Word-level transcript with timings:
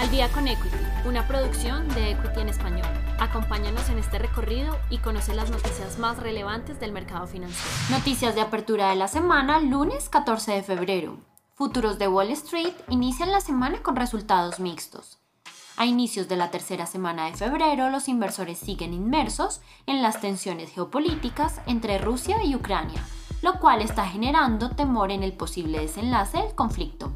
Al 0.00 0.10
día 0.10 0.30
con 0.32 0.48
Equity, 0.48 0.78
una 1.04 1.28
producción 1.28 1.86
de 1.90 2.12
Equity 2.12 2.40
en 2.40 2.48
español. 2.48 2.86
Acompáñanos 3.18 3.86
en 3.90 3.98
este 3.98 4.18
recorrido 4.18 4.78
y 4.88 4.96
conoce 4.96 5.34
las 5.34 5.50
noticias 5.50 5.98
más 5.98 6.16
relevantes 6.16 6.80
del 6.80 6.90
mercado 6.90 7.26
financiero. 7.26 7.70
Noticias 7.90 8.34
de 8.34 8.40
apertura 8.40 8.88
de 8.88 8.96
la 8.96 9.08
semana, 9.08 9.60
lunes 9.60 10.08
14 10.08 10.52
de 10.52 10.62
febrero. 10.62 11.18
Futuros 11.54 11.98
de 11.98 12.08
Wall 12.08 12.30
Street 12.30 12.72
inician 12.88 13.30
la 13.30 13.42
semana 13.42 13.82
con 13.82 13.94
resultados 13.94 14.58
mixtos. 14.58 15.18
A 15.76 15.84
inicios 15.84 16.28
de 16.28 16.36
la 16.36 16.50
tercera 16.50 16.86
semana 16.86 17.26
de 17.26 17.36
febrero, 17.36 17.90
los 17.90 18.08
inversores 18.08 18.56
siguen 18.56 18.94
inmersos 18.94 19.60
en 19.84 20.00
las 20.00 20.18
tensiones 20.22 20.70
geopolíticas 20.70 21.60
entre 21.66 21.98
Rusia 21.98 22.42
y 22.42 22.54
Ucrania, 22.54 23.04
lo 23.42 23.60
cual 23.60 23.82
está 23.82 24.06
generando 24.06 24.70
temor 24.70 25.12
en 25.12 25.22
el 25.22 25.34
posible 25.34 25.78
desenlace 25.78 26.38
del 26.38 26.54
conflicto. 26.54 27.12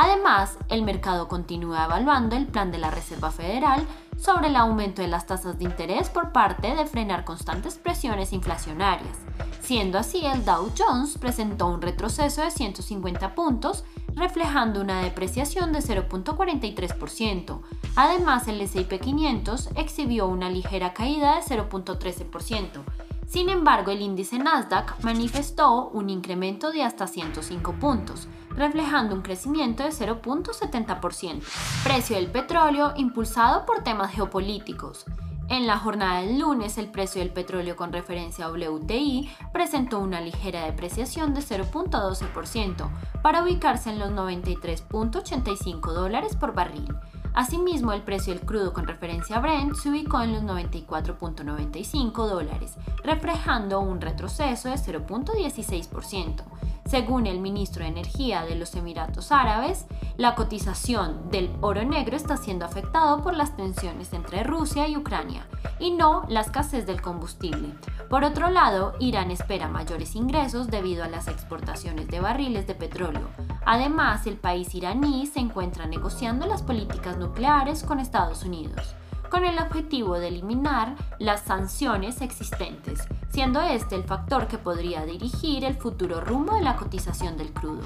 Además, 0.00 0.58
el 0.68 0.82
mercado 0.82 1.26
continúa 1.26 1.86
evaluando 1.86 2.36
el 2.36 2.46
plan 2.46 2.70
de 2.70 2.78
la 2.78 2.92
Reserva 2.92 3.32
Federal 3.32 3.84
sobre 4.16 4.46
el 4.46 4.54
aumento 4.54 5.02
de 5.02 5.08
las 5.08 5.26
tasas 5.26 5.58
de 5.58 5.64
interés 5.64 6.08
por 6.08 6.30
parte 6.30 6.72
de 6.76 6.86
frenar 6.86 7.24
constantes 7.24 7.78
presiones 7.78 8.32
inflacionarias. 8.32 9.16
Siendo 9.60 9.98
así, 9.98 10.24
el 10.24 10.44
Dow 10.44 10.70
Jones 10.78 11.18
presentó 11.18 11.66
un 11.66 11.82
retroceso 11.82 12.42
de 12.42 12.52
150 12.52 13.34
puntos, 13.34 13.82
reflejando 14.14 14.80
una 14.80 15.02
depreciación 15.02 15.72
de 15.72 15.80
0.43%. 15.80 17.60
Además, 17.96 18.46
el 18.46 18.60
S&P 18.60 19.00
500 19.00 19.70
exhibió 19.74 20.28
una 20.28 20.48
ligera 20.48 20.94
caída 20.94 21.34
de 21.34 21.42
0.13%. 21.42 22.84
Sin 23.26 23.48
embargo, 23.48 23.90
el 23.90 24.00
índice 24.00 24.38
Nasdaq 24.38 25.02
manifestó 25.02 25.88
un 25.88 26.08
incremento 26.08 26.70
de 26.70 26.84
hasta 26.84 27.08
105 27.08 27.72
puntos, 27.72 28.28
reflejando 28.50 29.14
un 29.14 29.22
crecimiento 29.22 29.82
de 29.82 29.90
0.70%. 29.90 31.42
Precio 31.84 32.16
del 32.16 32.30
petróleo 32.30 32.92
impulsado 32.96 33.64
por 33.66 33.82
temas 33.82 34.12
geopolíticos. 34.12 35.04
En 35.48 35.66
la 35.66 35.78
jornada 35.78 36.20
del 36.20 36.38
lunes, 36.38 36.76
el 36.76 36.90
precio 36.90 37.22
del 37.22 37.30
petróleo 37.30 37.74
con 37.74 37.90
referencia 37.90 38.44
a 38.44 38.50
WTI 38.50 39.30
presentó 39.50 39.98
una 39.98 40.20
ligera 40.20 40.66
depreciación 40.66 41.32
de 41.32 41.40
0.12% 41.40 42.90
para 43.22 43.42
ubicarse 43.42 43.88
en 43.88 43.98
los 43.98 44.10
93.85 44.10 45.92
dólares 45.92 46.36
por 46.36 46.52
barril. 46.52 46.94
Asimismo, 47.32 47.92
el 47.92 48.02
precio 48.02 48.34
del 48.34 48.44
crudo 48.44 48.72
con 48.72 48.86
referencia 48.86 49.36
a 49.36 49.40
Brent 49.40 49.74
se 49.76 49.88
ubicó 49.90 50.20
en 50.20 50.32
los 50.32 50.42
94.95 50.42 52.26
dólares, 52.28 52.76
reflejando 53.02 53.80
un 53.80 54.00
retroceso 54.00 54.68
de 54.68 54.74
0.16%. 54.74 56.42
Según 56.88 57.26
el 57.26 57.38
ministro 57.38 57.82
de 57.82 57.90
Energía 57.90 58.46
de 58.46 58.54
los 58.54 58.74
Emiratos 58.74 59.30
Árabes, 59.30 59.84
la 60.16 60.34
cotización 60.34 61.30
del 61.30 61.50
oro 61.60 61.84
negro 61.84 62.16
está 62.16 62.38
siendo 62.38 62.64
afectado 62.64 63.22
por 63.22 63.34
las 63.34 63.54
tensiones 63.58 64.14
entre 64.14 64.42
Rusia 64.42 64.88
y 64.88 64.96
Ucrania 64.96 65.46
y 65.78 65.90
no 65.90 66.24
la 66.30 66.40
escasez 66.40 66.86
del 66.86 67.02
combustible. 67.02 67.74
Por 68.08 68.24
otro 68.24 68.48
lado, 68.48 68.94
Irán 69.00 69.30
espera 69.30 69.68
mayores 69.68 70.16
ingresos 70.16 70.68
debido 70.68 71.04
a 71.04 71.08
las 71.08 71.28
exportaciones 71.28 72.08
de 72.08 72.20
barriles 72.20 72.66
de 72.66 72.74
petróleo. 72.74 73.28
Además, 73.66 74.26
el 74.26 74.38
país 74.38 74.74
iraní 74.74 75.26
se 75.26 75.40
encuentra 75.40 75.84
negociando 75.84 76.46
las 76.46 76.62
políticas 76.62 77.18
nucleares 77.18 77.82
con 77.82 78.00
Estados 78.00 78.44
Unidos 78.44 78.94
con 79.28 79.44
el 79.44 79.58
objetivo 79.58 80.18
de 80.18 80.28
eliminar 80.28 80.96
las 81.18 81.42
sanciones 81.42 82.20
existentes, 82.20 83.00
siendo 83.30 83.60
este 83.60 83.94
el 83.94 84.04
factor 84.04 84.46
que 84.48 84.58
podría 84.58 85.04
dirigir 85.04 85.64
el 85.64 85.74
futuro 85.74 86.20
rumbo 86.20 86.54
de 86.54 86.62
la 86.62 86.76
cotización 86.76 87.36
del 87.36 87.52
crudo. 87.52 87.82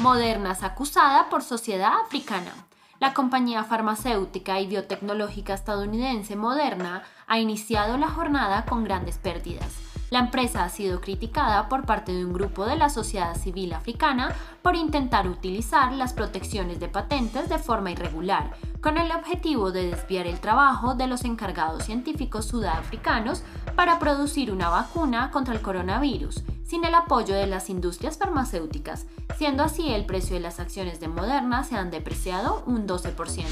Moderna 0.00 0.52
es 0.52 0.62
acusada 0.62 1.28
por 1.28 1.42
Sociedad 1.42 1.92
Africana. 2.04 2.52
La 2.98 3.14
compañía 3.14 3.64
farmacéutica 3.64 4.60
y 4.60 4.66
biotecnológica 4.66 5.54
estadounidense 5.54 6.36
Moderna 6.36 7.02
ha 7.26 7.38
iniciado 7.38 7.96
la 7.96 8.08
jornada 8.08 8.66
con 8.66 8.84
grandes 8.84 9.16
pérdidas. 9.16 9.89
La 10.10 10.18
empresa 10.18 10.64
ha 10.64 10.68
sido 10.68 11.00
criticada 11.00 11.68
por 11.68 11.86
parte 11.86 12.12
de 12.12 12.24
un 12.24 12.32
grupo 12.32 12.66
de 12.66 12.74
la 12.74 12.90
sociedad 12.90 13.36
civil 13.36 13.72
africana 13.72 14.34
por 14.60 14.74
intentar 14.74 15.28
utilizar 15.28 15.92
las 15.92 16.12
protecciones 16.14 16.80
de 16.80 16.88
patentes 16.88 17.48
de 17.48 17.58
forma 17.58 17.92
irregular, 17.92 18.56
con 18.80 18.98
el 18.98 19.12
objetivo 19.12 19.70
de 19.70 19.88
desviar 19.90 20.26
el 20.26 20.40
trabajo 20.40 20.96
de 20.96 21.06
los 21.06 21.24
encargados 21.24 21.84
científicos 21.84 22.46
sudafricanos 22.46 23.44
para 23.76 24.00
producir 24.00 24.50
una 24.50 24.68
vacuna 24.68 25.30
contra 25.30 25.54
el 25.54 25.62
coronavirus, 25.62 26.42
sin 26.64 26.84
el 26.84 26.96
apoyo 26.96 27.36
de 27.36 27.46
las 27.46 27.70
industrias 27.70 28.18
farmacéuticas, 28.18 29.06
siendo 29.38 29.62
así 29.62 29.92
el 29.92 30.06
precio 30.06 30.34
de 30.34 30.40
las 30.40 30.58
acciones 30.58 30.98
de 30.98 31.06
Moderna 31.06 31.62
se 31.62 31.76
han 31.76 31.92
depreciado 31.92 32.64
un 32.66 32.84
12%. 32.88 33.44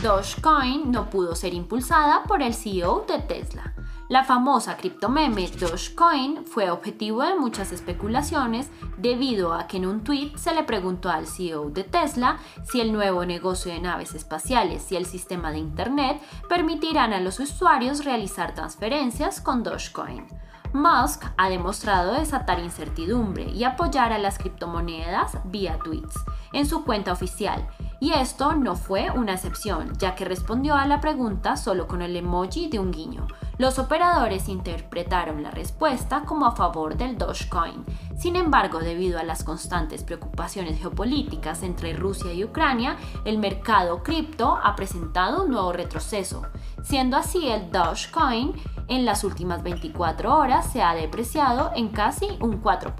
Dogecoin 0.00 0.92
no 0.92 1.10
pudo 1.10 1.34
ser 1.34 1.54
impulsada 1.54 2.22
por 2.22 2.40
el 2.40 2.54
CEO 2.54 3.04
de 3.08 3.18
Tesla. 3.18 3.74
La 4.08 4.22
famosa 4.22 4.76
criptomeme 4.76 5.48
Dogecoin 5.48 6.44
fue 6.44 6.70
objetivo 6.70 7.22
de 7.22 7.36
muchas 7.36 7.72
especulaciones 7.72 8.68
debido 8.98 9.54
a 9.54 9.66
que 9.66 9.78
en 9.78 9.86
un 9.86 10.04
tweet 10.04 10.32
se 10.36 10.54
le 10.54 10.62
preguntó 10.62 11.08
al 11.08 11.26
CEO 11.26 11.70
de 11.70 11.84
Tesla 11.84 12.36
si 12.64 12.82
el 12.82 12.92
nuevo 12.92 13.24
negocio 13.24 13.72
de 13.72 13.80
naves 13.80 14.14
espaciales 14.14 14.92
y 14.92 14.96
el 14.96 15.06
sistema 15.06 15.52
de 15.52 15.58
Internet 15.58 16.20
permitirán 16.50 17.14
a 17.14 17.20
los 17.20 17.40
usuarios 17.40 18.04
realizar 18.04 18.54
transferencias 18.54 19.40
con 19.40 19.62
Dogecoin. 19.62 20.26
Musk 20.74 21.24
ha 21.38 21.48
demostrado 21.48 22.12
desatar 22.12 22.58
incertidumbre 22.58 23.44
y 23.44 23.64
apoyar 23.64 24.12
a 24.12 24.18
las 24.18 24.36
criptomonedas 24.36 25.38
vía 25.44 25.78
tweets 25.78 26.16
en 26.52 26.66
su 26.66 26.84
cuenta 26.84 27.12
oficial 27.12 27.66
y 28.00 28.12
esto 28.12 28.54
no 28.54 28.76
fue 28.76 29.10
una 29.10 29.32
excepción, 29.32 29.94
ya 29.96 30.14
que 30.14 30.26
respondió 30.26 30.74
a 30.74 30.86
la 30.86 31.00
pregunta 31.00 31.56
solo 31.56 31.86
con 31.86 32.02
el 32.02 32.14
emoji 32.16 32.68
de 32.68 32.80
un 32.80 32.90
guiño. 32.90 33.26
Los 33.56 33.78
operadores 33.78 34.48
interpretaron 34.48 35.42
la 35.42 35.50
respuesta 35.50 36.22
como 36.22 36.46
a 36.46 36.56
favor 36.56 36.96
del 36.96 37.16
Dogecoin. 37.16 37.84
Sin 38.18 38.36
embargo, 38.36 38.80
debido 38.80 39.18
a 39.18 39.22
las 39.22 39.44
constantes 39.44 40.02
preocupaciones 40.02 40.80
geopolíticas 40.80 41.62
entre 41.62 41.92
Rusia 41.92 42.32
y 42.32 42.44
Ucrania, 42.44 42.96
el 43.24 43.38
mercado 43.38 44.02
cripto 44.02 44.58
ha 44.62 44.74
presentado 44.74 45.44
un 45.44 45.52
nuevo 45.52 45.72
retroceso, 45.72 46.42
siendo 46.82 47.16
así 47.16 47.48
el 47.48 47.70
Dogecoin 47.70 48.54
en 48.88 49.04
las 49.04 49.24
últimas 49.24 49.62
24 49.62 50.36
horas 50.36 50.70
se 50.70 50.82
ha 50.82 50.94
depreciado 50.94 51.70
en 51.74 51.88
casi 51.88 52.26
un 52.40 52.62
4%. 52.62 52.94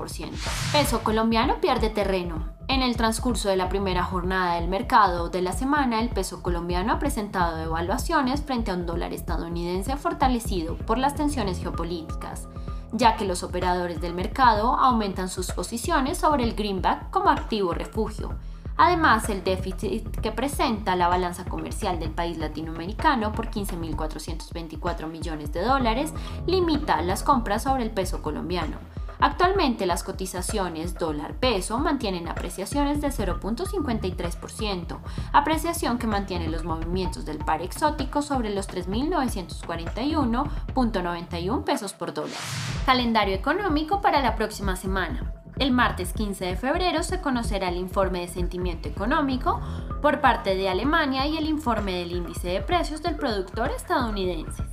Peso 0.73 1.03
colombiano 1.03 1.61
pierde 1.61 1.91
terreno. 1.91 2.54
En 2.67 2.83
el 2.83 2.97
transcurso 2.97 3.51
de 3.51 3.57
la 3.57 3.69
primera 3.69 4.03
jornada 4.05 4.55
del 4.55 4.69
mercado 4.69 5.29
de 5.29 5.43
la 5.43 5.53
semana, 5.53 6.01
el 6.01 6.09
peso 6.09 6.43
colombiano 6.43 6.95
ha 6.95 6.99
presentado 6.99 7.63
evaluaciones 7.63 8.43
frente 8.43 8.71
a 8.71 8.75
un 8.75 8.87
dólar 8.87 9.13
estadounidense 9.13 9.97
fortalecido 9.97 10.77
por 10.79 10.97
las 10.97 11.15
tensiones 11.15 11.61
geopolíticas, 11.61 12.49
ya 12.93 13.17
que 13.17 13.27
los 13.27 13.43
operadores 13.43 14.01
del 14.01 14.15
mercado 14.15 14.77
aumentan 14.77 15.29
sus 15.29 15.53
posiciones 15.53 16.17
sobre 16.17 16.45
el 16.45 16.55
greenback 16.55 17.11
como 17.11 17.29
activo 17.29 17.75
refugio. 17.75 18.35
Además, 18.77 19.29
el 19.29 19.45
déficit 19.45 20.09
que 20.21 20.33
presenta 20.33 20.97
la 20.97 21.09
balanza 21.09 21.45
comercial 21.45 22.01
del 22.01 22.11
país 22.11 22.39
latinoamericano 22.39 23.33
por 23.33 23.51
15.424 23.51 25.07
millones 25.07 25.53
de 25.53 25.63
dólares 25.63 26.15
limita 26.47 27.03
las 27.03 27.23
compras 27.23 27.65
sobre 27.65 27.85
el 27.85 27.91
peso 27.91 28.23
colombiano 28.23 28.79
Actualmente 29.25 29.87
las 29.87 30.05
cotizaciones 30.05 30.99
dólar-peso 30.99 31.79
mantienen 31.79 32.29
apreciaciones 32.29 33.01
de 33.01 33.09
0.53%, 33.09 34.99
apreciación 35.33 35.97
que 35.97 36.07
mantiene 36.07 36.51
los 36.51 36.65
movimientos 36.65 37.25
del 37.25 37.39
par 37.39 37.63
exótico 37.63 38.21
sobre 38.21 38.51
los 38.51 38.69
3.941.91 38.69 41.65
pesos 41.65 41.95
por 41.95 42.13
dólar. 42.13 42.37
Calendario 42.85 43.35
económico 43.35 44.03
para 44.03 44.21
la 44.21 44.37
próxima 44.37 44.77
semana. 44.77 45.33
El 45.57 45.73
martes 45.73 46.13
15 46.13 46.45
de 46.45 46.57
febrero 46.57 47.03
se 47.03 47.23
conocerá 47.23 47.71
el 47.71 47.79
informe 47.79 48.21
de 48.21 48.29
sentimiento 48.29 48.91
económico 48.91 49.59
por 50.03 50.21
parte 50.21 50.55
de 50.55 50.69
Alemania 50.69 51.27
y 51.27 51.39
el 51.39 51.49
informe 51.49 51.93
del 51.93 52.13
índice 52.13 52.49
de 52.49 52.61
precios 52.61 53.01
del 53.01 53.17
productor 53.17 53.71
estadounidense. 53.71 54.65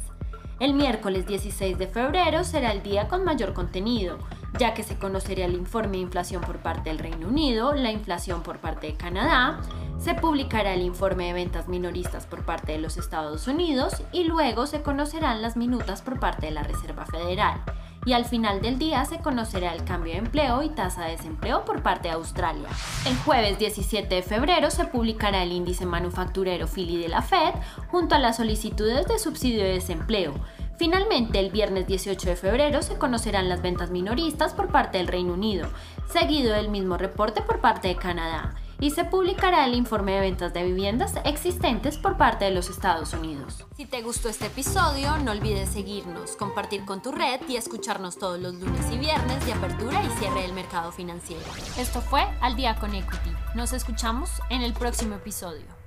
El 0.62 0.76
miércoles 0.76 1.26
16 1.26 1.80
de 1.80 1.88
febrero 1.88 2.44
será 2.44 2.72
el 2.72 2.84
día 2.84 3.08
con 3.08 3.24
mayor 3.24 3.54
contenido, 3.54 4.20
ya 4.58 4.74
que 4.74 4.84
se 4.84 4.98
conocería 4.98 5.46
el 5.46 5.54
informe 5.54 5.98
de 5.98 6.04
inflación 6.04 6.42
por 6.42 6.60
parte 6.60 6.90
del 6.90 7.00
Reino 7.00 7.28
Unido, 7.28 7.74
la 7.74 7.92
inflación 7.92 8.44
por 8.44 8.60
parte 8.60 8.88
de 8.88 8.94
Canadá, 8.94 9.62
se 9.98 10.16
publicará 10.16 10.74
el 10.74 10.82
informe 10.82 11.28
de 11.28 11.34
ventas 11.34 11.68
minoristas 11.68 12.26
por 12.26 12.44
parte 12.44 12.72
de 12.72 12.80
los 12.80 12.98
Estados 12.98 13.48
Unidos 13.48 14.02
y 14.12 14.24
luego 14.24 14.66
se 14.66 14.82
conocerán 14.82 15.42
las 15.42 15.56
minutas 15.56 16.02
por 16.02 16.20
parte 16.20 16.48
de 16.48 16.52
la 16.52 16.64
Reserva 16.64 17.06
Federal. 17.06 17.62
Y 18.04 18.14
al 18.14 18.26
final 18.26 18.62
del 18.64 18.80
día 18.80 19.06
se 19.06 19.20
conocerá 19.20 19.76
el 19.76 19.84
cambio 19.84 20.14
de 20.14 20.20
empleo 20.20 20.64
y 20.64 20.70
tasa 20.70 21.06
de 21.06 21.12
desempleo 21.12 21.66
por 21.66 21.84
parte 21.84 22.08
de 22.08 22.16
Australia. 22.16 22.68
El 23.06 23.16
jueves 23.18 23.60
17 23.60 24.16
de 24.16 24.24
febrero 24.24 24.72
se 24.72 24.86
publicará 24.86 25.44
el 25.44 25.52
índice 25.52 25.86
manufacturero 25.86 26.68
Philly 26.68 26.98
de 26.98 27.10
la 27.10 27.22
Fed 27.22 27.54
junto 27.90 28.16
a 28.16 28.20
las 28.20 28.38
solicitudes 28.38 29.06
de 29.06 29.20
subsidio 29.20 29.64
de 29.64 29.74
desempleo. 29.74 30.34
Finalmente, 30.82 31.38
el 31.38 31.52
viernes 31.52 31.86
18 31.86 32.30
de 32.30 32.36
febrero 32.36 32.82
se 32.82 32.98
conocerán 32.98 33.50
las 33.50 33.62
ventas 33.62 33.92
minoristas 33.92 34.56
por 34.56 34.70
parte 34.70 34.98
del 34.98 35.06
Reino 35.06 35.34
Unido, 35.34 35.70
seguido 36.12 36.56
del 36.56 36.70
mismo 36.70 36.98
reporte 36.98 37.44
por 37.44 37.62
parte 37.62 37.90
de 37.90 37.98
Canadá. 37.98 38.56
y 38.80 38.90
se 38.90 39.06
publicará 39.06 39.66
el 39.66 39.76
informe 39.76 40.14
de 40.14 40.22
ventas 40.22 40.54
de 40.56 40.64
viviendas 40.64 41.14
existentes 41.24 42.00
por 42.00 42.18
parte 42.18 42.46
de 42.46 42.52
los 42.52 42.68
Estados 42.68 43.14
Unidos. 43.14 43.64
Si 43.78 43.86
te 43.86 44.02
gustó 44.02 44.28
este 44.28 44.48
episodio, 44.48 45.20
no 45.20 45.34
olvides 45.34 45.70
seguirnos, 45.70 46.36
compartir 46.36 46.84
con 46.84 47.00
tu 47.00 47.12
red 47.12 47.42
y 47.48 47.58
escucharnos 47.58 48.18
todos 48.18 48.40
los 48.40 48.56
lunes 48.56 48.92
y 48.92 48.98
viernes 48.98 49.46
de 49.46 49.54
apertura 49.54 50.04
y 50.04 50.10
cierre 50.18 50.42
del 50.42 50.54
mercado 50.54 50.92
financiero. 50.92 51.46
Esto 51.78 52.02
fue 52.02 52.24
Al 52.42 52.56
Día 52.56 52.76
con 52.78 52.96
Equity. 52.96 53.30
Nos 53.54 53.72
escuchamos 53.74 54.32
en 54.50 54.64
el 54.64 54.74
próximo 54.74 55.14
episodio. 55.14 55.81